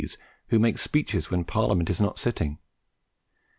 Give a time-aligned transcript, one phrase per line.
[0.03, 2.57] s who make speeches when Parliament is not sitting.